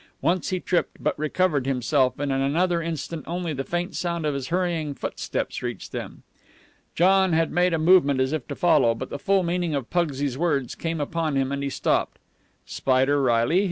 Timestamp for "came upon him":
10.73-11.51